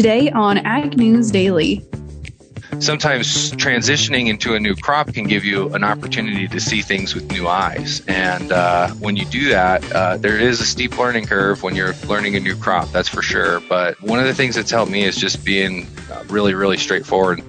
[0.00, 1.86] today on Ag News Daily.
[2.78, 7.30] Sometimes transitioning into a new crop can give you an opportunity to see things with
[7.30, 8.00] new eyes.
[8.08, 11.92] And uh, when you do that, uh, there is a steep learning curve when you're
[12.06, 13.60] learning a new crop, that's for sure.
[13.60, 17.42] But one of the things that's helped me is just being uh, really, really straightforward.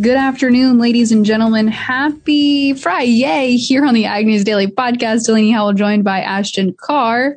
[0.00, 1.68] Good afternoon, ladies and gentlemen.
[1.68, 5.26] Happy Friday here on the Ag News Daily Podcast.
[5.26, 7.36] Delaney Howell joined by Ashton Carr.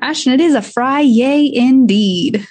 [0.00, 2.44] Ashton, it is a Friday indeed.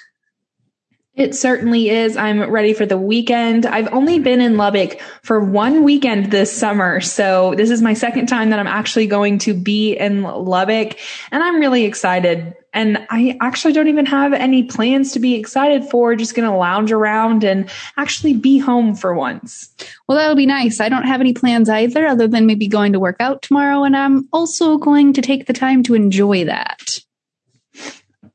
[1.18, 2.16] It certainly is.
[2.16, 3.66] I'm ready for the weekend.
[3.66, 7.00] I've only been in Lubbock for one weekend this summer.
[7.00, 10.96] So this is my second time that I'm actually going to be in Lubbock
[11.32, 12.54] and I'm really excited.
[12.72, 16.14] And I actually don't even have any plans to be excited for.
[16.14, 19.74] Just going to lounge around and actually be home for once.
[20.06, 20.78] Well, that'll be nice.
[20.78, 23.82] I don't have any plans either, other than maybe going to work out tomorrow.
[23.82, 27.00] And I'm also going to take the time to enjoy that.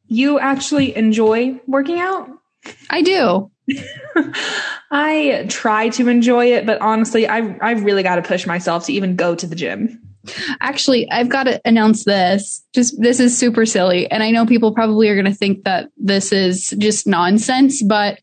[0.07, 2.29] You actually enjoy working out?
[2.89, 3.51] I do.
[4.91, 8.93] I try to enjoy it, but honestly, I I really got to push myself to
[8.93, 9.99] even go to the gym.
[10.61, 12.63] Actually, I've got to announce this.
[12.73, 15.89] Just this is super silly, and I know people probably are going to think that
[15.97, 18.19] this is just nonsense, but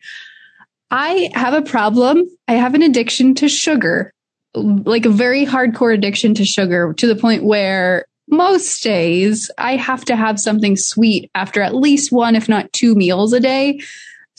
[0.91, 2.25] I have a problem.
[2.49, 4.13] I have an addiction to sugar,
[4.55, 10.05] like a very hardcore addiction to sugar, to the point where most days I have
[10.07, 13.81] to have something sweet after at least one, if not two meals a day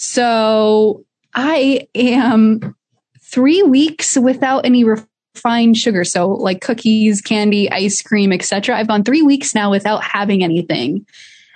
[0.02, 2.75] so I am
[3.21, 6.03] three weeks without any refined sugar.
[6.03, 8.75] So like cookies, candy, ice cream, etc.
[8.75, 11.05] I've gone three weeks now without having anything.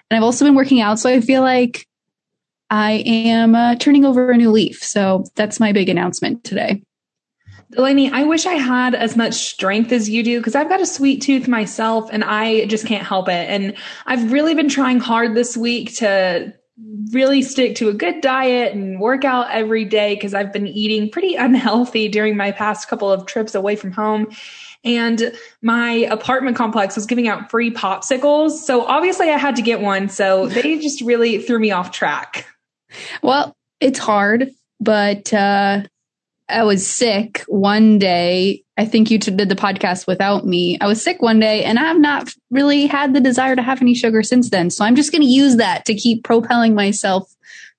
[0.09, 0.99] And I've also been working out.
[0.99, 1.88] So I feel like
[2.69, 4.83] I am uh, turning over a new leaf.
[4.83, 6.83] So that's my big announcement today.
[7.71, 10.85] Delaney, I wish I had as much strength as you do because I've got a
[10.85, 13.49] sweet tooth myself and I just can't help it.
[13.49, 13.73] And
[14.05, 16.53] I've really been trying hard this week to
[17.11, 21.09] really stick to a good diet and work out every day because I've been eating
[21.09, 24.27] pretty unhealthy during my past couple of trips away from home.
[24.83, 25.33] And
[25.63, 28.51] my apartment complex was giving out free popsicles.
[28.51, 30.09] So obviously I had to get one.
[30.09, 32.45] So they just really threw me off track.
[33.23, 35.83] Well, it's hard, but uh,
[36.47, 38.63] I was sick one day.
[38.78, 40.78] I think you did the podcast without me.
[40.79, 43.95] I was sick one day and I've not really had the desire to have any
[43.95, 44.69] sugar since then.
[44.69, 47.33] So I'm just going to use that to keep propelling myself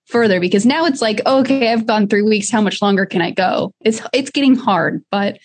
[0.06, 2.50] further because now it's like, okay, I've gone three weeks.
[2.50, 3.72] How much longer can I go?
[3.80, 5.38] It's, it's getting hard, but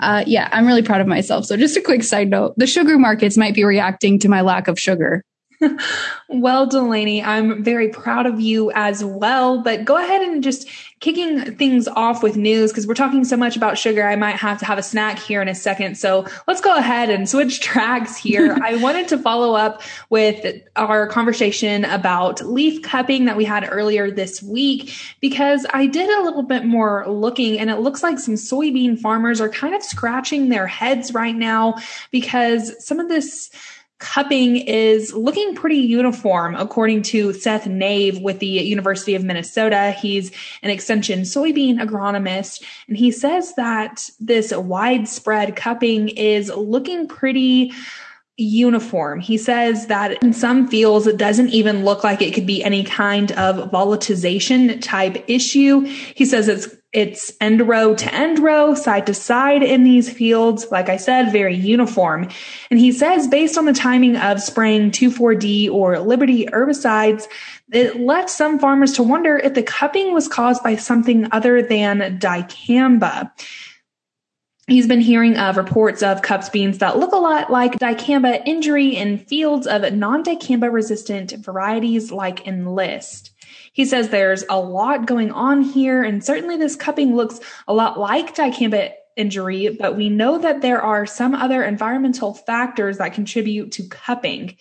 [0.00, 1.44] uh, yeah, I'm really proud of myself.
[1.44, 4.68] So just a quick side note, the sugar markets might be reacting to my lack
[4.68, 5.22] of sugar.
[6.28, 9.62] well, Delaney, I'm very proud of you as well.
[9.62, 10.68] But go ahead and just
[11.00, 14.06] kicking things off with news because we're talking so much about sugar.
[14.06, 15.96] I might have to have a snack here in a second.
[15.96, 18.58] So let's go ahead and switch tracks here.
[18.62, 24.10] I wanted to follow up with our conversation about leaf cupping that we had earlier
[24.10, 28.34] this week because I did a little bit more looking and it looks like some
[28.34, 31.76] soybean farmers are kind of scratching their heads right now
[32.10, 33.50] because some of this
[34.00, 39.94] cupping is looking pretty uniform, according to Seth Naeve with the University of Minnesota.
[40.00, 47.72] He's an extension soybean agronomist, and he says that this widespread cupping is looking pretty
[48.40, 49.20] uniform.
[49.20, 52.84] He says that in some fields, it doesn't even look like it could be any
[52.84, 55.80] kind of volatilization type issue.
[55.80, 60.66] He says it's it's end row to end row, side to side in these fields.
[60.72, 62.28] Like I said, very uniform.
[62.68, 67.28] And he says based on the timing of spraying 2,4-D or Liberty herbicides,
[67.72, 72.18] it left some farmers to wonder if the cupping was caused by something other than
[72.18, 73.30] dicamba.
[74.70, 78.94] He's been hearing of reports of cups beans that look a lot like dicamba injury
[78.94, 83.32] in fields of non-dicamba resistant varieties like enlist.
[83.72, 87.98] He says there's a lot going on here, and certainly this cupping looks a lot
[87.98, 93.72] like dicamba injury, but we know that there are some other environmental factors that contribute
[93.72, 94.56] to cupping.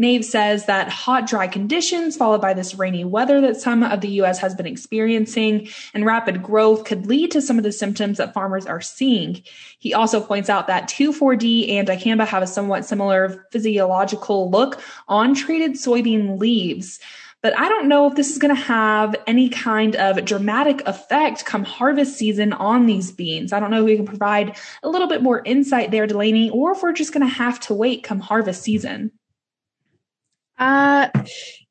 [0.00, 4.08] Naeve says that hot, dry conditions followed by this rainy weather that some of the
[4.12, 4.38] U.S.
[4.38, 8.64] has been experiencing and rapid growth could lead to some of the symptoms that farmers
[8.64, 9.42] are seeing.
[9.78, 15.34] He also points out that 2,4-D and dicamba have a somewhat similar physiological look on
[15.34, 16.98] treated soybean leaves.
[17.42, 21.44] But I don't know if this is going to have any kind of dramatic effect
[21.44, 23.52] come harvest season on these beans.
[23.52, 26.72] I don't know if we can provide a little bit more insight there, Delaney, or
[26.72, 29.12] if we're just going to have to wait come harvest season.
[30.60, 31.08] Uh,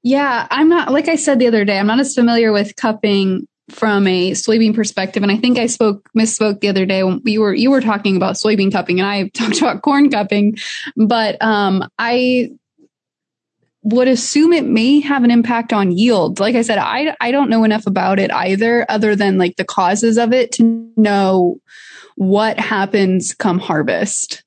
[0.03, 3.47] yeah, I'm not, like I said the other day, I'm not as familiar with cupping
[3.69, 5.21] from a soybean perspective.
[5.21, 8.17] And I think I spoke, misspoke the other day when you were, you were talking
[8.17, 10.57] about soybean cupping and I talked about corn cupping,
[10.97, 12.49] but, um, I
[13.83, 16.39] would assume it may have an impact on yield.
[16.39, 19.63] Like I said, I, I don't know enough about it either, other than like the
[19.63, 21.59] causes of it to know
[22.15, 24.43] what happens come harvest.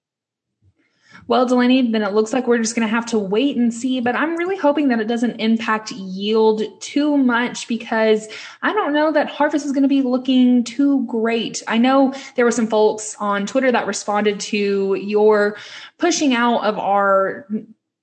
[1.33, 4.01] Well, Delaney, then it looks like we're just going to have to wait and see.
[4.01, 8.29] But I'm really hoping that it doesn't impact yield too much because
[8.61, 11.63] I don't know that harvest is going to be looking too great.
[11.67, 15.57] I know there were some folks on Twitter that responded to your
[15.97, 17.49] pushing out of our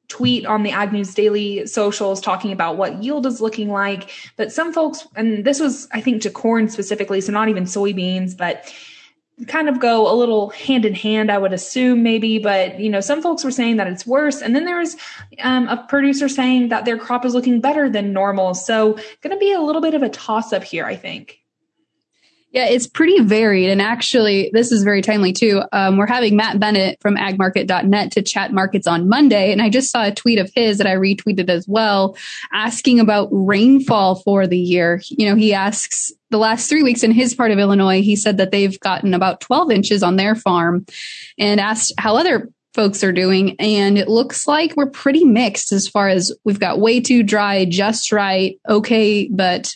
[0.07, 4.09] tweet on the Ag News Daily socials talking about what yield is looking like.
[4.37, 8.35] But some folks, and this was, I think, to corn specifically, so not even soybeans,
[8.35, 8.73] but
[9.47, 12.99] kind of go a little hand in hand, I would assume maybe, but you know,
[12.99, 14.41] some folks were saying that it's worse.
[14.41, 14.95] And then there's
[15.41, 18.53] um, a producer saying that their crop is looking better than normal.
[18.53, 21.39] So going to be a little bit of a toss up here, I think.
[22.51, 23.69] Yeah, it's pretty varied.
[23.69, 25.61] And actually, this is very timely too.
[25.71, 29.51] Um, we're having Matt Bennett from agmarket.net to chat markets on Monday.
[29.51, 32.17] And I just saw a tweet of his that I retweeted as well,
[32.51, 35.01] asking about rainfall for the year.
[35.09, 38.37] You know, he asks the last three weeks in his part of Illinois, he said
[38.37, 40.85] that they've gotten about 12 inches on their farm
[41.37, 43.55] and asked how other folks are doing.
[43.59, 47.65] And it looks like we're pretty mixed as far as we've got way too dry,
[47.65, 49.75] just right, okay, but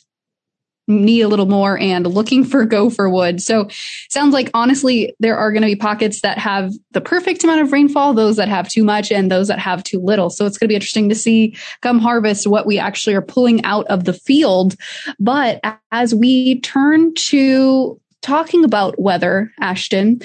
[0.87, 3.41] need a little more and looking for gopher wood.
[3.41, 3.67] So
[4.09, 7.71] sounds like honestly, there are going to be pockets that have the perfect amount of
[7.71, 10.29] rainfall, those that have too much and those that have too little.
[10.29, 13.63] So it's going to be interesting to see come harvest what we actually are pulling
[13.63, 14.75] out of the field.
[15.19, 20.21] But as we turn to talking about weather, Ashton,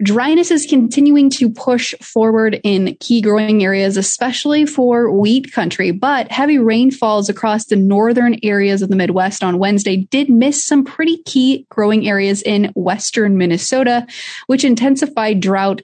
[0.00, 6.30] Dryness is continuing to push forward in key growing areas, especially for wheat country, but
[6.30, 11.20] heavy rainfalls across the northern areas of the Midwest on Wednesday did miss some pretty
[11.24, 14.06] key growing areas in western Minnesota,
[14.46, 15.82] which intensified drought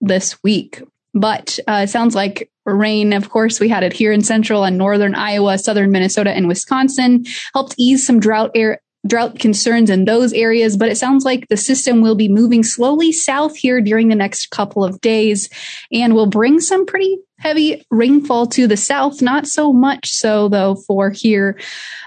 [0.00, 0.80] this week.
[1.12, 5.16] But uh, sounds like rain, of course, we had it here in central and northern
[5.16, 10.76] Iowa, southern Minnesota, and Wisconsin, helped ease some drought air drought concerns in those areas,
[10.76, 14.50] but it sounds like the system will be moving slowly south here during the next
[14.50, 15.48] couple of days
[15.92, 19.20] and will bring some pretty heavy rainfall to the south.
[19.20, 21.58] Not so much so though for here,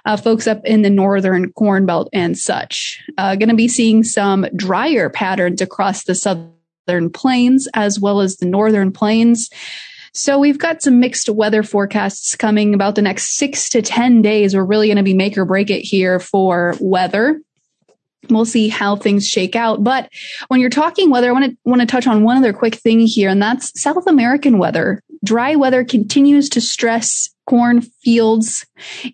[0.05, 3.01] uh, folks up in the northern corn belt and such.
[3.17, 8.37] Uh, going to be seeing some drier patterns across the southern plains as well as
[8.37, 9.49] the northern plains.
[10.13, 14.55] So we've got some mixed weather forecasts coming about the next six to 10 days.
[14.55, 17.41] We're really going to be make or break it here for weather.
[18.29, 19.83] We'll see how things shake out.
[19.83, 20.09] But
[20.49, 22.99] when you're talking weather, I want to want to touch on one other quick thing
[22.99, 25.01] here, and that's South American weather.
[25.23, 28.63] Dry weather continues to stress corn fields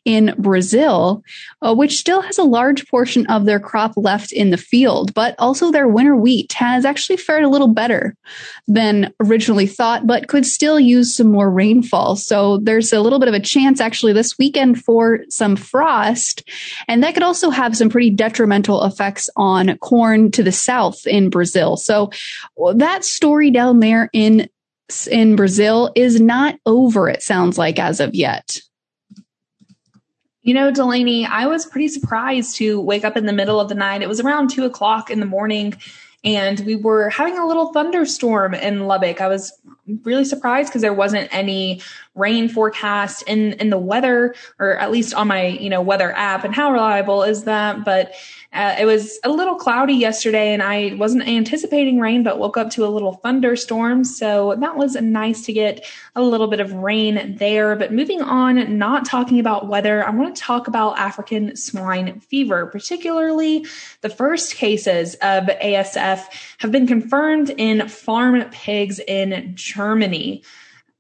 [0.04, 1.24] in Brazil,
[1.62, 5.36] uh, which still has a large portion of their crop left in the field, but
[5.40, 8.14] also their winter wheat has actually fared a little better
[8.68, 12.18] than originally thought, but could still use some more rainfall.
[12.18, 16.44] So there's a little bit of a chance actually this weekend for some frost.
[16.90, 21.30] And that could also have some pretty detrimental effects on corn to the south in
[21.30, 21.78] Brazil.
[21.78, 22.12] So
[22.74, 24.50] that story down there in
[25.10, 28.60] in Brazil is not over, it sounds like, as of yet.
[30.42, 33.76] You know, Delaney, I was pretty surprised to wake up in the middle of the
[33.76, 34.04] night.
[34.04, 35.76] It was around two o'clock in the morning,
[36.24, 39.22] and we were having a little thunderstorm in Lubbock.
[39.22, 39.52] I was
[40.04, 41.82] really surprised because there wasn't any
[42.16, 46.44] rain forecast in in the weather, or at least on my you know weather app.
[46.44, 47.84] And how reliable is that?
[47.84, 48.14] But
[48.56, 52.70] uh, it was a little cloudy yesterday and I wasn't anticipating rain, but woke up
[52.72, 54.06] to a little thunderstorm.
[54.06, 57.76] So that was nice to get a little bit of rain there.
[57.76, 62.66] But moving on, not talking about weather, I want to talk about African swine fever,
[62.68, 63.66] particularly
[64.00, 66.24] the first cases of ASF
[66.60, 70.44] have been confirmed in farm pigs in Germany.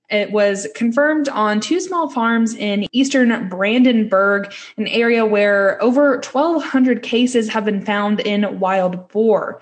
[0.09, 7.01] It was confirmed on two small farms in eastern Brandenburg, an area where over 1,200
[7.01, 9.59] cases have been found in wild boar.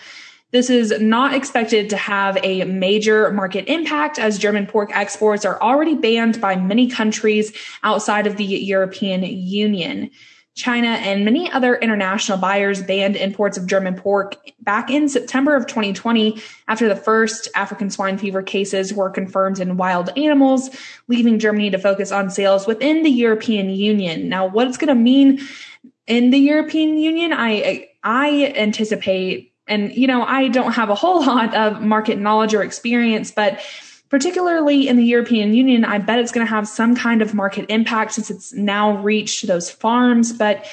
[0.51, 5.59] This is not expected to have a major market impact as German pork exports are
[5.61, 10.11] already banned by many countries outside of the European Union.
[10.55, 15.65] China and many other international buyers banned imports of German pork back in September of
[15.65, 20.69] 2020 after the first African swine fever cases were confirmed in wild animals,
[21.07, 24.29] leaving Germany to focus on sales within the European Union.
[24.29, 25.39] Now, what it's going to mean
[26.05, 31.25] in the European Union, I I anticipate and you know, I don't have a whole
[31.25, 33.59] lot of market knowledge or experience, but
[34.13, 37.65] particularly in the European Union, I bet it's going to have some kind of market
[37.67, 40.67] impact since it's now reached those farms, but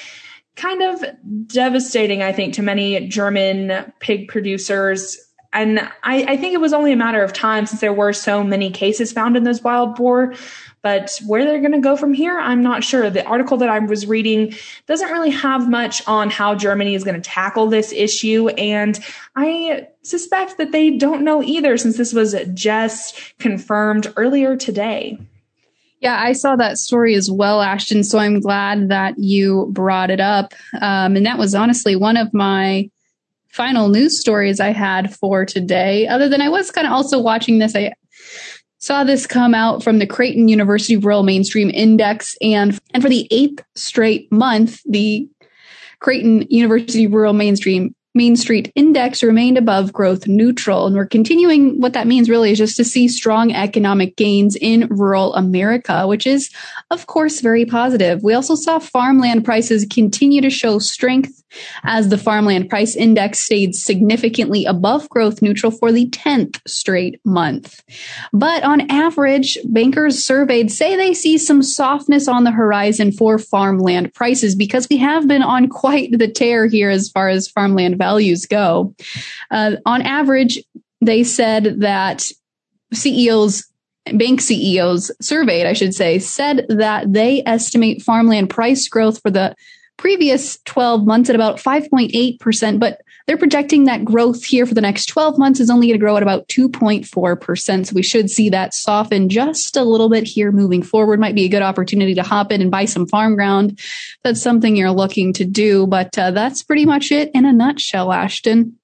[0.55, 1.03] kind of
[1.47, 5.17] devastating, I think, to many German pig producers.
[5.53, 8.43] And I, I think it was only a matter of time since there were so
[8.43, 10.35] many cases found in those wild boar
[10.83, 13.09] But where they're going to go from here, I'm not sure.
[13.09, 14.55] The article that I was reading
[14.87, 18.49] doesn't really have much on how Germany is going to tackle this issue.
[18.49, 18.99] And
[19.35, 25.19] I suspect that they don't know either since this was just confirmed earlier today.
[25.99, 28.03] Yeah, I saw that story as well, Ashton.
[28.03, 30.55] So I'm glad that you brought it up.
[30.81, 32.89] Um, and that was honestly one of my
[33.49, 36.07] final news stories I had for today.
[36.07, 37.93] Other than I was kind of also watching this, I
[38.81, 43.27] saw this come out from the Creighton University Rural Mainstream Index, and and for the
[43.31, 45.29] eighth straight month, the
[45.99, 50.85] Creighton University Rural Mainstream Main Street index remained above growth neutral.
[50.85, 54.87] And we're continuing what that means really is just to see strong economic gains in
[54.89, 56.49] rural America, which is,
[56.89, 58.21] of course, very positive.
[58.21, 61.40] We also saw farmland prices continue to show strength
[61.83, 67.83] as the farmland price index stayed significantly above growth neutral for the 10th straight month.
[68.33, 74.13] But on average, bankers surveyed say they see some softness on the horizon for farmland
[74.13, 78.45] prices because we have been on quite the tear here as far as farmland values
[78.45, 78.93] go.
[79.49, 80.59] Uh, on average,
[81.01, 82.23] they said that
[82.93, 83.67] CEOs
[84.17, 89.55] bank CEOs surveyed, I should say, said that they estimate farmland price growth for the
[90.01, 95.05] previous 12 months at about 5.8%, but they're projecting that growth here for the next
[95.05, 97.85] 12 months is only going to grow at about 2.4%.
[97.85, 101.19] So we should see that soften just a little bit here moving forward.
[101.19, 103.79] Might be a good opportunity to hop in and buy some farm ground.
[104.23, 108.11] That's something you're looking to do, but uh, that's pretty much it in a nutshell,
[108.11, 108.79] Ashton.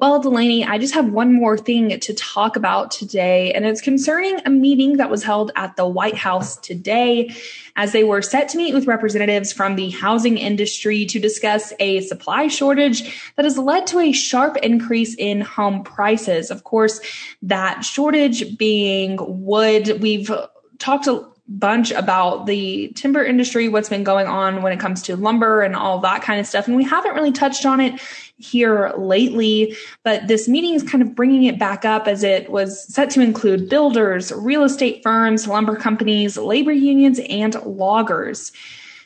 [0.00, 4.38] Well, Delaney, I just have one more thing to talk about today, and it's concerning
[4.46, 7.34] a meeting that was held at the White House today
[7.74, 12.00] as they were set to meet with representatives from the housing industry to discuss a
[12.02, 16.52] supply shortage that has led to a sharp increase in home prices.
[16.52, 17.00] Of course,
[17.42, 20.00] that shortage being wood.
[20.00, 20.30] We've
[20.78, 21.08] talked
[21.48, 25.74] bunch about the timber industry, what's been going on when it comes to lumber and
[25.74, 26.66] all that kind of stuff.
[26.66, 28.00] And we haven't really touched on it
[28.36, 32.86] here lately, but this meeting is kind of bringing it back up as it was
[32.92, 38.52] set to include builders, real estate firms, lumber companies, labor unions, and loggers.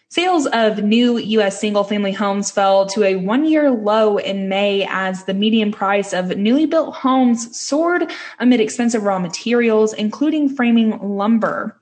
[0.09, 1.59] Sales of new U.S.
[1.59, 6.13] single family homes fell to a one year low in May as the median price
[6.13, 11.81] of newly built homes soared amid expensive raw materials, including framing lumber.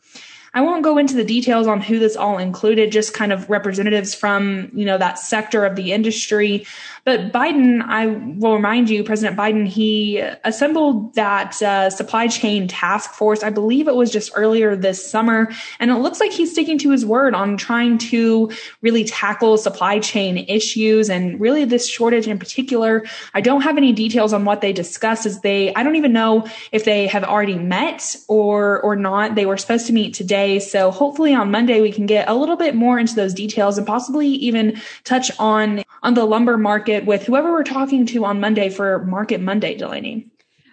[0.52, 4.14] I won't go into the details on who this all included, just kind of representatives
[4.14, 6.66] from, you know, that sector of the industry.
[7.04, 13.12] But Biden, I will remind you, President Biden, he assembled that uh, supply chain task
[13.12, 13.42] force.
[13.42, 15.50] I believe it was just earlier this summer.
[15.78, 18.50] And it looks like he's sticking to his word on trying to
[18.82, 23.06] really tackle supply chain issues and really this shortage in particular.
[23.32, 26.46] I don't have any details on what they discussed as they, I don't even know
[26.70, 29.34] if they have already met or, or not.
[29.36, 30.58] They were supposed to meet today.
[30.58, 33.86] So hopefully on Monday, we can get a little bit more into those details and
[33.86, 38.40] possibly even touch on, on the lumber market market with whoever we're talking to on
[38.40, 40.26] Monday for Market Monday, Delaney.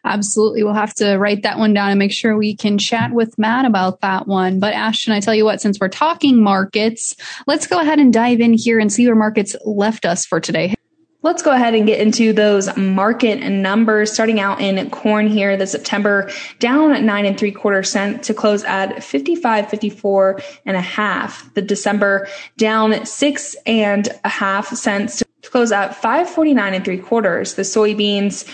[0.04, 0.64] Absolutely.
[0.64, 3.66] We'll have to write that one down and make sure we can chat with Matt
[3.66, 4.60] about that one.
[4.60, 8.40] But Ashton, I tell you what, since we're talking markets, let's go ahead and dive
[8.40, 10.76] in here and see where markets left us for today.
[11.24, 14.14] Let's go ahead and get into those market numbers.
[14.14, 18.64] Starting out in corn here, the September down nine and three quarter cent to close
[18.64, 21.54] at 55, 54 and a half.
[21.54, 27.56] The December down six and a half cents to close at 549 and three quarters.
[27.56, 28.48] The soybeans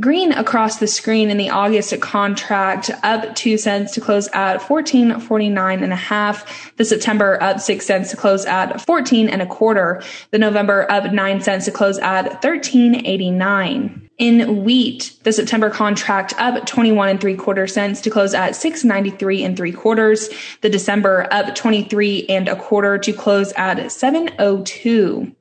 [0.00, 5.82] green across the screen in the August contract up two cents to close at 1449
[5.82, 6.74] and a half.
[6.76, 10.02] The September up six cents to close at 14 and a quarter.
[10.30, 14.10] The November up nine cents to close at 1389.
[14.18, 19.44] In wheat, the September contract up 21 and three quarter cents to close at 693
[19.44, 20.28] and three quarters.
[20.60, 25.34] The December up 23 and a quarter to close at 702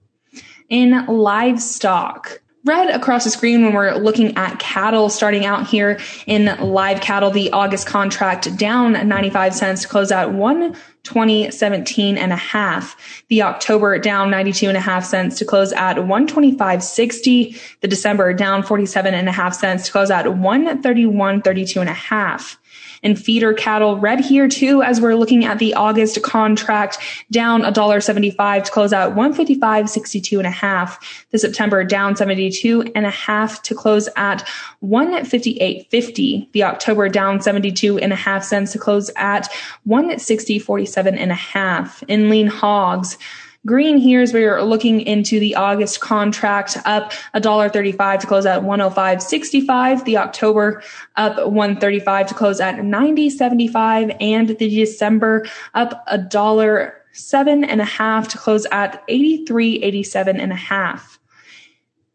[0.69, 2.41] in livestock.
[2.65, 7.29] Red across the screen when we're looking at cattle starting out here in live cattle,
[7.29, 13.23] the August contract down 95 cents to close out 120.17 and a half.
[13.27, 17.79] The October down 92 and a half cents to close at 125.60.
[17.81, 22.57] The December down 47 and a half cents to close at 131.32 and a half
[23.03, 23.99] and feeder cattle.
[23.99, 26.97] Red here too, as we're looking at the August contract
[27.31, 31.25] down $1.75 to close out 155.62 and a half.
[31.31, 34.47] The September down 72 and a half to close at
[34.83, 36.51] 158.50.
[36.51, 39.49] The October down 72 and a half cents to close at
[39.87, 42.03] 160.47 and a half.
[42.03, 43.17] In lean hogs,
[43.65, 48.61] Green here is where we're looking into the August contract up $1.35 to close at
[48.61, 50.03] 105.65.
[50.03, 50.83] The October
[51.15, 57.85] up 135 to close at 90.75 and the December up a dollar seven and a
[57.85, 61.19] half to close at 83.87 and a half.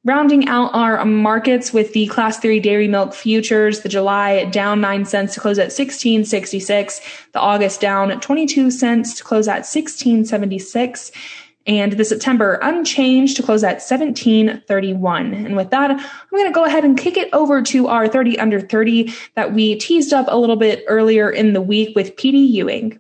[0.08, 5.04] Rounding out our markets with the class three dairy milk futures, the July down nine
[5.04, 11.12] cents to close at 1666, the August down 22 cents to close at 1676,
[11.66, 15.34] and the September unchanged to close at 1731.
[15.34, 15.98] And with that, I'm
[16.30, 19.76] going to go ahead and kick it over to our 30 under 30 that we
[19.76, 22.98] teased up a little bit earlier in the week with PD Ewing.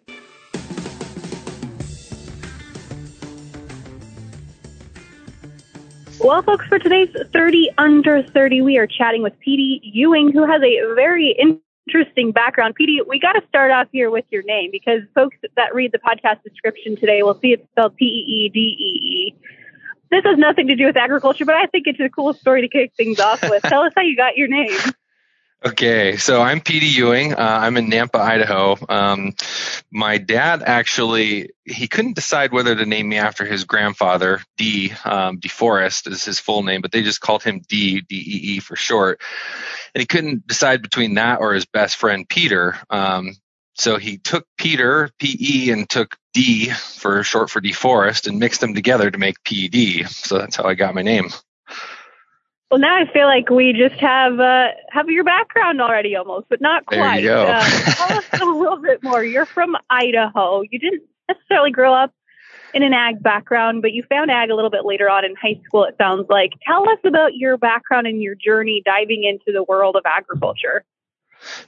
[6.28, 10.60] Well, folks, for today's 30 under 30, we are chatting with PD Ewing, who has
[10.60, 11.34] a very
[11.86, 12.76] interesting background.
[12.78, 15.98] PD, we got to start off here with your name because folks that read the
[15.98, 19.34] podcast description today will see it's spelled P E E D E E.
[20.10, 22.68] This has nothing to do with agriculture, but I think it's a cool story to
[22.68, 23.62] kick things off with.
[23.66, 24.78] Tell us how you got your name.
[25.66, 27.34] Okay, so I'm PD Ewing.
[27.34, 28.76] Uh, I'm in Nampa, Idaho.
[28.88, 29.34] Um,
[29.90, 34.92] my dad actually he couldn't decide whether to name me after his grandfather, D.
[35.04, 38.60] Um, DeForest is his full name, but they just called him D, D E E
[38.60, 39.20] for short.
[39.96, 42.76] And he couldn't decide between that or his best friend Peter.
[42.88, 43.34] Um,
[43.74, 48.60] so he took Peter, P E, and took D for short for DeForest and mixed
[48.60, 50.08] them together to make PED.
[50.08, 51.30] So that's how I got my name.
[52.70, 56.60] Well, now I feel like we just have uh, have your background already, almost, but
[56.60, 56.98] not quite.
[56.98, 57.44] There you go.
[57.46, 59.24] uh, tell us a little bit more.
[59.24, 60.62] You're from Idaho.
[60.70, 62.12] You didn't necessarily grow up
[62.74, 65.58] in an ag background, but you found ag a little bit later on in high
[65.64, 65.84] school.
[65.84, 66.52] It sounds like.
[66.66, 70.84] Tell us about your background and your journey diving into the world of agriculture.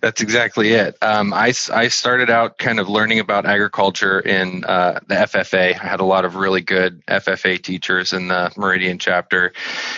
[0.00, 0.96] That's exactly it.
[1.02, 5.78] Um, I, I started out kind of learning about agriculture in uh, the FFA.
[5.78, 9.52] I had a lot of really good FFA teachers in the Meridian chapter.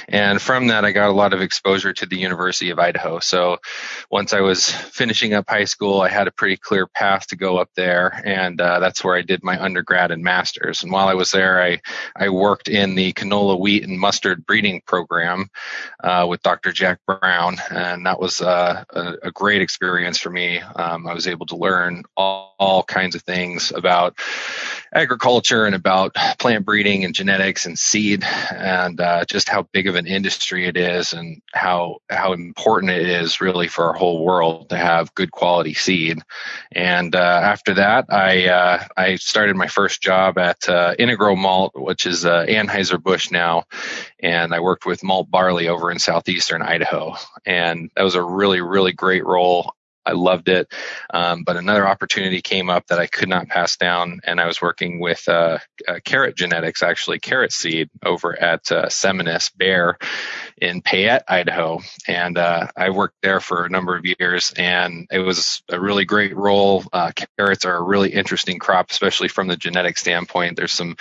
[0.08, 3.20] And from that, I got a lot of exposure to the University of Idaho.
[3.20, 3.58] So
[4.10, 7.58] once I was finishing up high school, I had a pretty clear path to go
[7.58, 8.20] up there.
[8.24, 10.82] And uh, that's where I did my undergrad and master's.
[10.82, 11.80] And while I was there, I,
[12.16, 15.48] I worked in the canola, wheat, and mustard breeding program
[16.02, 16.72] uh, with Dr.
[16.72, 17.56] Jack Brown.
[17.70, 20.60] And that was uh, a, a great great experience for me.
[20.60, 24.18] Um, I was able to learn all, all kinds of things about
[24.94, 29.94] agriculture and about plant breeding and genetics and seed and uh, just how big of
[29.94, 34.68] an industry it is and how how important it is really for our whole world
[34.68, 36.18] to have good quality seed.
[36.70, 41.72] And uh, after that, I uh, I started my first job at uh, Intergrow Malt,
[41.74, 43.64] which is uh, Anheuser Busch now,
[44.22, 48.60] and I worked with malt barley over in southeastern Idaho, and that was a really
[48.60, 49.74] really great role.
[50.04, 50.72] I loved it.
[51.12, 54.60] Um, but another opportunity came up that I could not pass down, and I was
[54.60, 59.98] working with uh, uh, carrot genetics, actually carrot seed, over at uh, Seminis Bayer
[60.60, 65.20] in Payette, Idaho, and uh, I worked there for a number of years, and it
[65.20, 66.84] was a really great role.
[66.92, 70.56] Uh, carrots are a really interesting crop, especially from the genetic standpoint.
[70.56, 70.96] There's some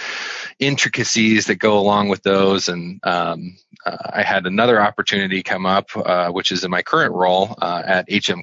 [0.60, 5.90] intricacies that go along with those, and um, uh, I had another opportunity come up,
[6.34, 8.42] which is in my current role at HM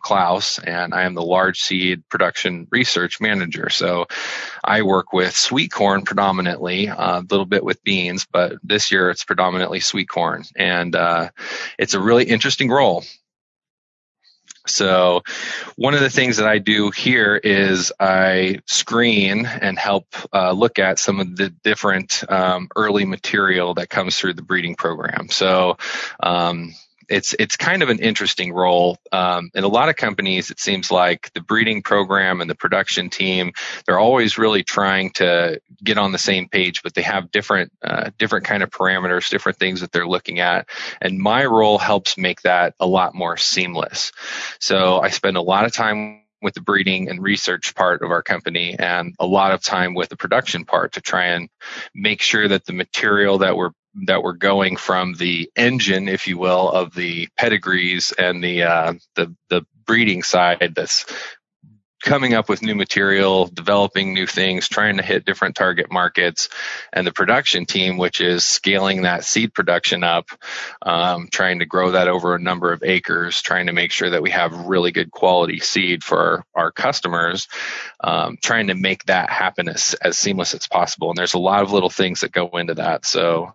[0.57, 3.69] And I am the large seed production research manager.
[3.69, 4.07] So
[4.65, 9.25] I work with sweet corn predominantly, a little bit with beans, but this year it's
[9.25, 10.45] predominantly sweet corn.
[10.57, 11.31] And uh,
[11.79, 13.05] it's a really interesting role.
[14.71, 15.23] So,
[15.77, 20.79] one of the things that I do here is I screen and help uh, look
[20.79, 25.29] at some of the different um, early material that comes through the breeding program.
[25.31, 25.79] So,
[26.21, 26.75] um,
[27.09, 28.99] it's it's kind of an interesting role.
[29.12, 33.11] Um, in a lot of companies, it seems like the breeding program and the production
[33.11, 33.53] team
[33.87, 38.11] they're always really trying to get on the same page, but they have different uh,
[38.18, 40.68] different kind of parameters, different things that they're looking at.
[41.01, 44.12] And my role helps make that a lot more seamless.
[44.61, 48.23] So I spend a lot of time with the breeding and research part of our
[48.23, 51.49] company and a lot of time with the production part to try and
[51.94, 53.71] make sure that the material that we're
[54.07, 58.95] that we're going from the engine, if you will, of the pedigrees and the uh,
[59.15, 61.07] the the breeding side that's
[62.03, 66.49] coming up with new material, developing new things, trying to hit different target markets,
[66.93, 70.29] and the production team, which is scaling that seed production up,
[70.83, 74.23] um, trying to grow that over a number of acres, trying to make sure that
[74.23, 77.49] we have really good quality seed for our, our customers,
[78.03, 81.11] um, trying to make that happen as, as seamless as possible.
[81.11, 83.05] And there's a lot of little things that go into that.
[83.07, 83.55] So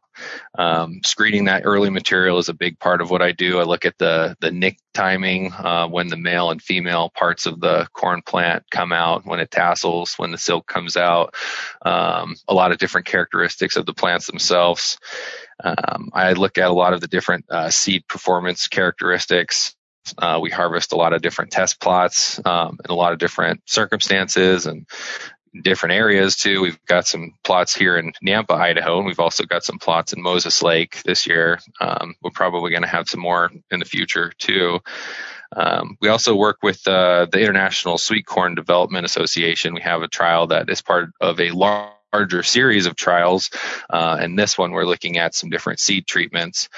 [0.57, 3.59] um, screening that early material is a big part of what I do.
[3.59, 7.59] I look at the the nick timing uh, when the male and female parts of
[7.59, 11.33] the corn plant come out, when it tassels, when the silk comes out,
[11.83, 14.97] um, a lot of different characteristics of the plants themselves.
[15.63, 19.75] Um, I look at a lot of the different uh, seed performance characteristics.
[20.17, 23.61] Uh, we harvest a lot of different test plots um, in a lot of different
[23.65, 24.85] circumstances and
[25.61, 26.61] different areas too.
[26.61, 30.21] We've got some plots here in Nampa, Idaho, and we've also got some plots in
[30.21, 31.59] Moses Lake this year.
[31.79, 34.79] Um, we're probably going to have some more in the future too.
[35.55, 39.75] Um, we also work with uh, the International Sweet Corn Development Association.
[39.75, 43.49] We have a trial that is part of a large larger series of trials.
[43.89, 46.69] Uh, and this one, we're looking at some different seed treatments.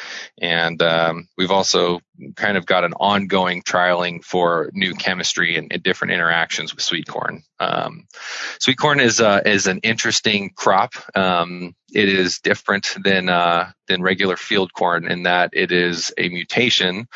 [0.42, 2.00] And um, we've also
[2.36, 7.08] kind of got an ongoing trialing for new chemistry and, and different interactions with sweet
[7.08, 7.44] corn.
[7.60, 8.08] Um,
[8.60, 10.94] sweet corn is uh, is an interesting crop.
[11.16, 16.30] Um, it is different than uh, than regular field corn in that it is a
[16.30, 17.08] mutation,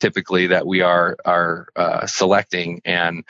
[0.00, 3.24] typically that we are are uh, selecting and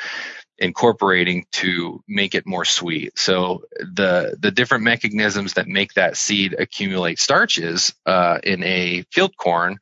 [0.60, 3.18] incorporating to make it more sweet.
[3.18, 9.36] So the the different mechanisms that make that seed accumulate starches uh, in a field
[9.36, 9.78] corn,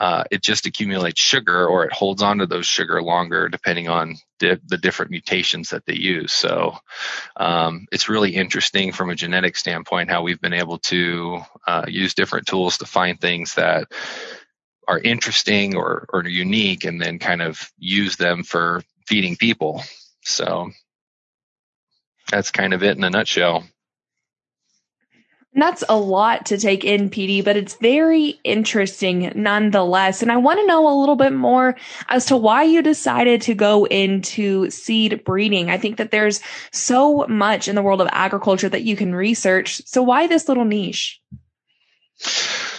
[0.00, 4.60] uh, it just accumulates sugar or it holds onto those sugar longer depending on the,
[4.66, 6.32] the different mutations that they use.
[6.32, 6.76] So
[7.36, 12.14] um, it's really interesting from a genetic standpoint how we've been able to uh, use
[12.14, 13.88] different tools to find things that
[14.88, 19.82] are interesting or, or unique and then kind of use them for feeding people.
[20.22, 20.70] So
[22.30, 23.64] that's kind of it in a nutshell.
[25.52, 30.22] And that's a lot to take in, PD, but it's very interesting nonetheless.
[30.22, 31.76] And I want to know a little bit more
[32.08, 35.68] as to why you decided to go into seed breeding.
[35.68, 39.82] I think that there's so much in the world of agriculture that you can research.
[39.86, 41.20] So why this little niche?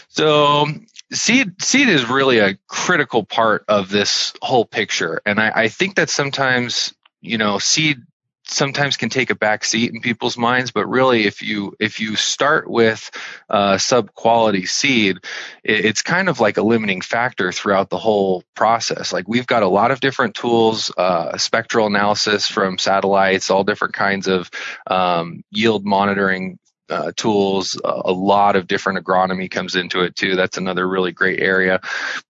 [0.07, 0.67] So
[1.11, 5.21] seed seed is really a critical part of this whole picture.
[5.25, 8.01] And I, I think that sometimes you know, seed
[8.43, 12.15] sometimes can take a back seat in people's minds but really if you if you
[12.15, 13.11] start with
[13.49, 15.17] uh, sub quality seed
[15.63, 19.63] it, it's kind of like a limiting factor throughout the whole process like we've got
[19.63, 24.49] a lot of different tools uh, spectral analysis from satellites all different kinds of
[24.87, 26.57] um, yield monitoring
[26.89, 27.79] uh, tools.
[27.85, 30.35] A lot of different agronomy comes into it too.
[30.35, 31.79] That's another really great area.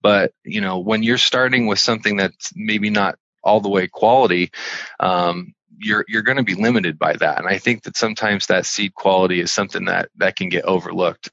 [0.02, 4.50] But you know, when you're starting with something that's maybe not all the way quality,
[5.00, 7.38] um, you're you're going to be limited by that.
[7.38, 11.30] And I think that sometimes that seed quality is something that that can get overlooked.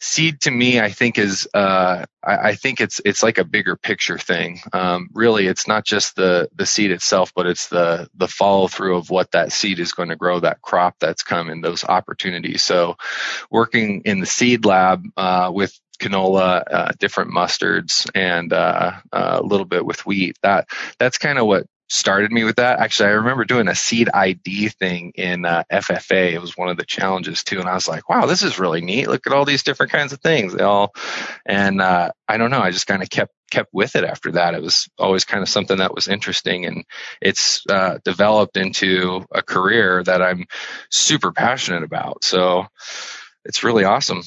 [0.00, 3.76] Seed to me, I think is uh, I, I, think it's it's like a bigger
[3.76, 4.60] picture thing.
[4.72, 8.96] Um, really, it's not just the the seed itself, but it's the the follow through
[8.96, 12.62] of what that seed is going to grow, that crop that's coming, those opportunities.
[12.62, 12.96] So,
[13.48, 19.42] working in the seed lab uh, with canola, uh, different mustards, and uh, uh, a
[19.42, 20.36] little bit with wheat.
[20.42, 22.80] That that's kind of what started me with that.
[22.80, 26.32] Actually, I remember doing a seed ID thing in uh, FFA.
[26.32, 28.80] It was one of the challenges too, and I was like, "Wow, this is really
[28.80, 29.08] neat!
[29.08, 30.94] Look at all these different kinds of things." They all,
[31.46, 34.54] and uh, I don't know, I just kind of kept kept with it after that.
[34.54, 36.84] It was always kind of something that was interesting, and
[37.20, 40.46] it's uh, developed into a career that I'm
[40.90, 42.24] super passionate about.
[42.24, 42.66] So
[43.44, 44.22] it's really awesome.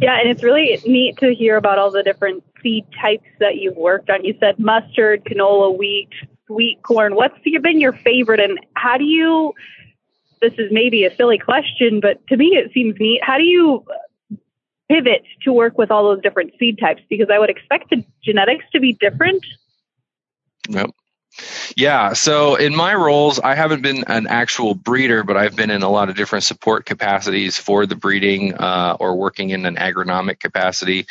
[0.00, 3.76] Yeah, and it's really neat to hear about all the different seed types that you've
[3.76, 4.24] worked on.
[4.24, 6.10] You said mustard, canola, wheat,
[6.46, 7.14] sweet corn.
[7.14, 9.54] What's been your favorite, and how do you?
[10.40, 13.20] This is maybe a silly question, but to me it seems neat.
[13.22, 13.84] How do you
[14.88, 17.02] pivot to work with all those different seed types?
[17.08, 19.44] Because I would expect the genetics to be different.
[20.68, 20.90] Yep.
[21.76, 22.14] Yeah.
[22.14, 25.90] So in my roles, I haven't been an actual breeder, but I've been in a
[25.90, 31.06] lot of different support capacities for the breeding uh, or working in an agronomic capacity.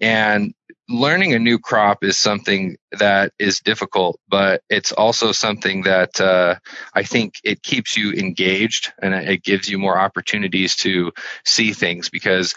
[0.00, 0.54] And
[0.88, 6.56] learning a new crop is something that is difficult, but it's also something that uh,
[6.94, 11.12] I think it keeps you engaged and it gives you more opportunities to
[11.44, 12.10] see things.
[12.10, 12.54] Because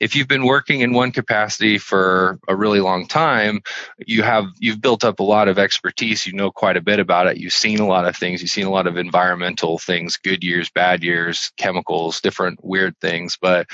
[0.00, 3.60] if you've been working in one capacity for a really long time,
[3.98, 6.26] you have you've built up a lot of expertise.
[6.26, 7.36] You know quite a bit about it.
[7.36, 8.40] You've seen a lot of things.
[8.40, 13.36] You've seen a lot of environmental things, good years, bad years, chemicals, different weird things,
[13.40, 13.66] but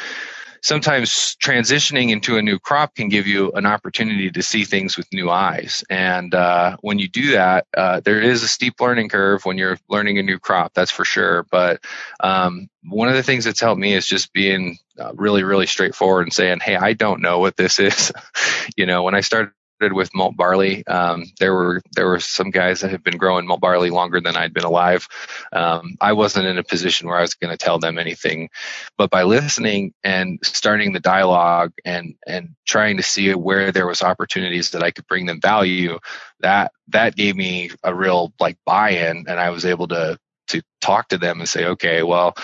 [0.62, 5.12] sometimes transitioning into a new crop can give you an opportunity to see things with
[5.12, 5.84] new eyes.
[5.90, 9.78] And uh, when you do that, uh, there is a steep learning curve when you're
[9.88, 11.44] learning a new crop, that's for sure.
[11.50, 11.84] But
[12.20, 16.26] um, one of the things that's helped me is just being uh, really, really straightforward
[16.26, 18.12] and saying, "Hey, I don't know what this is."
[18.76, 19.52] you know, when I started
[19.90, 20.86] with malt barley.
[20.86, 24.36] Um, there were there were some guys that had been growing malt barley longer than
[24.36, 25.08] I'd been alive.
[25.52, 28.50] Um, I wasn't in a position where I was going to tell them anything,
[28.98, 34.02] but by listening and starting the dialogue and and trying to see where there was
[34.02, 35.98] opportunities that I could bring them value,
[36.40, 40.18] that that gave me a real like buy-in, and I was able to
[40.48, 42.34] to talk to them and say, okay, well,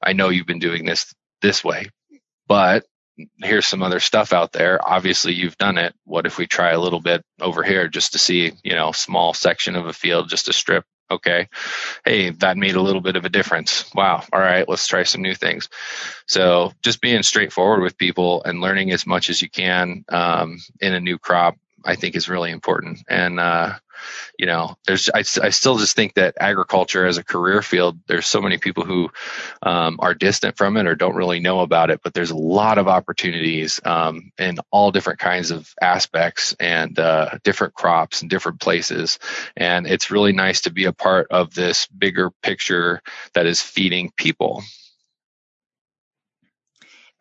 [0.00, 1.88] I know you've been doing this this way,
[2.46, 2.84] but
[3.38, 4.78] here's some other stuff out there.
[4.86, 5.94] Obviously, you've done it.
[6.04, 9.34] What if we try a little bit over here just to see, you know, small
[9.34, 10.84] section of a field, just a strip?
[11.10, 11.48] Okay.
[12.04, 13.88] Hey, that made a little bit of a difference.
[13.94, 14.24] Wow.
[14.32, 14.68] All right.
[14.68, 15.68] Let's try some new things.
[16.26, 20.94] So just being straightforward with people and learning as much as you can um, in
[20.94, 23.02] a new crop, I think is really important.
[23.08, 23.74] And, uh,
[24.38, 28.26] you know, there's I, I still just think that agriculture as a career field, there's
[28.26, 29.10] so many people who
[29.62, 32.78] um, are distant from it or don't really know about it, but there's a lot
[32.78, 38.60] of opportunities um, in all different kinds of aspects and uh, different crops and different
[38.60, 39.18] places,
[39.56, 43.00] and it's really nice to be a part of this bigger picture
[43.34, 44.62] that is feeding people.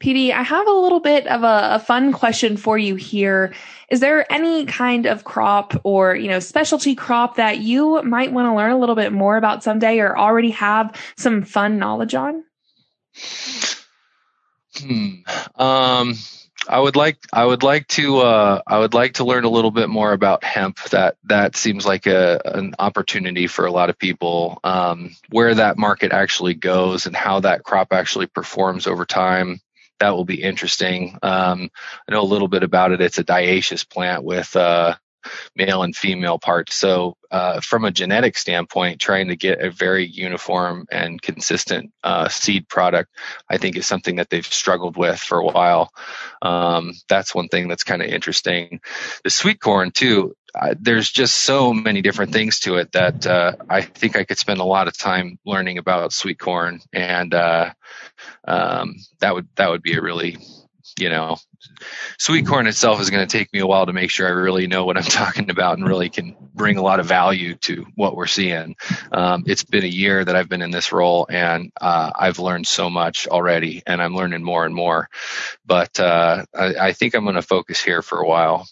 [0.02, 3.54] PD, I have a little bit of a, a, fun question for you here.
[3.90, 8.48] Is there any kind of crop or, you know, specialty crop that you might want
[8.48, 12.44] to learn a little bit more about someday or already have some fun knowledge on?
[14.78, 15.22] Hmm.
[15.56, 16.16] Um,
[16.68, 19.72] I would like I would like to uh, I would like to learn a little
[19.72, 20.82] bit more about hemp.
[20.90, 24.60] That that seems like a an opportunity for a lot of people.
[24.64, 29.62] Um, where that market actually goes and how that crop actually performs over time
[30.00, 31.18] that will be interesting.
[31.22, 31.70] Um,
[32.08, 33.02] I know a little bit about it.
[33.02, 34.96] It's a dioecious plant with uh,
[35.56, 36.76] male and female parts.
[36.76, 42.28] So, uh, from a genetic standpoint, trying to get a very uniform and consistent uh,
[42.30, 43.10] seed product,
[43.50, 45.92] I think is something that they've struggled with for a while.
[46.42, 48.82] Um, that's one thing that's kind of interesting.
[49.24, 50.36] The sweet corn, too,
[50.80, 54.60] there's just so many different things to it that uh, I think I could spend
[54.60, 57.74] a lot of time learning about sweet corn, and uh,
[58.48, 60.38] um, that would that would be a really
[61.00, 61.38] you know
[62.18, 64.68] sweet corn itself is going to take me a while to make sure I really
[64.68, 68.16] know what I'm talking about and really can bring a lot of value to what
[68.16, 68.76] we're seeing.
[69.12, 72.68] Um, it's been a year that I've been in this role and uh, I've learned
[72.68, 75.10] so much already and I'm learning more and more.
[75.66, 78.68] But uh, I, I think I'm going to focus here for a while.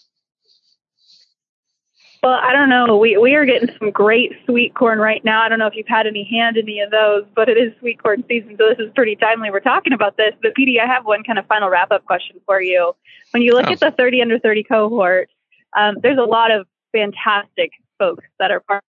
[2.24, 2.96] Well, I don't know.
[2.96, 5.42] We we are getting some great sweet corn right now.
[5.42, 7.70] I don't know if you've had any hand in any of those, but it is
[7.80, 9.50] sweet corn season, so this is pretty timely.
[9.50, 10.32] We're talking about this.
[10.40, 12.96] But PD, I have one kind of final wrap up question for you.
[13.32, 13.72] When you look oh.
[13.72, 15.28] at the 30 under 30 cohort,
[15.76, 18.82] um, there's a lot of fantastic folks that are part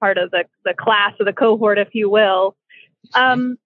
[0.00, 2.56] part of the the class or the cohort, if you will.
[3.14, 3.56] Um,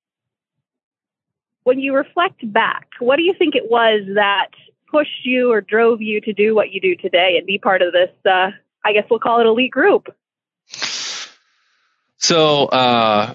[1.63, 4.49] when you reflect back, what do you think it was that
[4.91, 7.95] pushed you or drove you to do what you do today and be part of
[7.95, 8.51] this uh,
[8.85, 10.15] I guess we'll call it elite group.
[12.19, 13.35] So uh,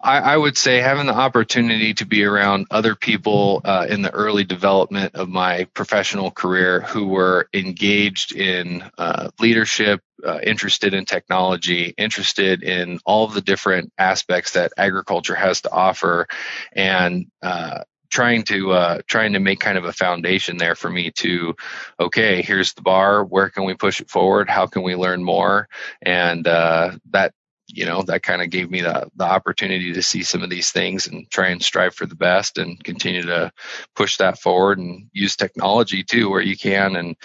[0.00, 4.10] I, I, would say having the opportunity to be around other people uh, in the
[4.10, 11.04] early development of my professional career who were engaged in uh, leadership, uh, interested in
[11.04, 16.26] technology, interested in all of the different aspects that agriculture has to offer,
[16.72, 21.10] and uh, trying to uh, trying to make kind of a foundation there for me
[21.12, 21.54] to
[21.98, 24.48] okay here's the bar where can we push it forward?
[24.48, 25.68] How can we learn more?
[26.02, 27.32] And uh, that
[27.66, 30.72] you know that kind of gave me the, the opportunity to see some of these
[30.72, 33.52] things and try and strive for the best and continue to
[33.94, 37.16] push that forward and use technology too where you can and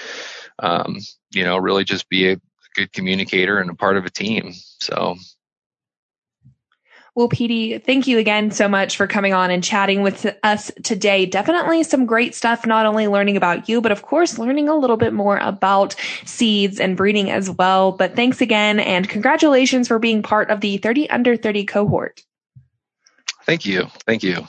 [0.59, 0.97] um,
[1.31, 2.37] you know really just be a
[2.75, 4.53] good communicator and a part of a team.
[4.81, 5.15] So
[7.15, 11.25] well, PD, thank you again so much for coming on and chatting with us today.
[11.25, 14.97] Definitely some great stuff, not only learning about you, but of course, learning a little
[14.97, 17.93] bit more about seeds and breeding as well.
[17.93, 22.21] But thanks again and congratulations for being part of the 30 under 30 cohort.
[23.43, 23.87] Thank you.
[24.05, 24.45] Thank you.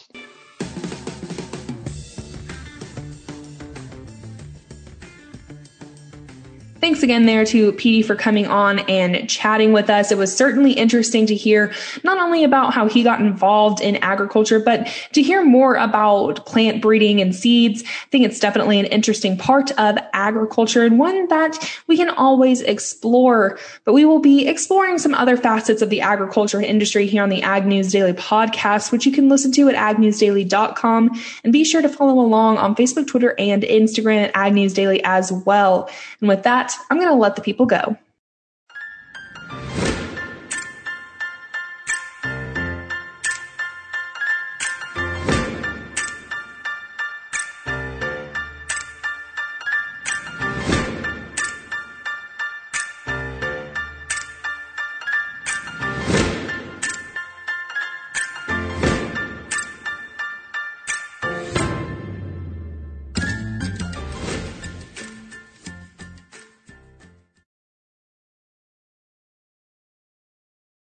[6.87, 10.13] Thanks again there to PD for coming on and chatting with us.
[10.13, 14.61] It was certainly interesting to hear not only about how he got involved in agriculture,
[14.61, 17.83] but to hear more about plant breeding and seeds.
[17.83, 22.61] I think it's definitely an interesting part of agriculture and one that we can always
[22.61, 23.59] explore.
[23.83, 27.43] But we will be exploring some other facets of the agriculture industry here on the
[27.43, 31.89] Ag News Daily podcast, which you can listen to at agnewsdaily.com and be sure to
[31.89, 35.91] follow along on Facebook, Twitter, and Instagram at Ag News Daily as well.
[36.21, 37.97] And with that, I'm going to let the people go.